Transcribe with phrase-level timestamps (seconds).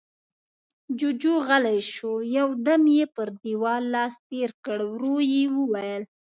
[0.97, 6.03] جُوجُو غلی شو، يو دم يې پر دېوال لاس تېر کړ، ورو يې وويل: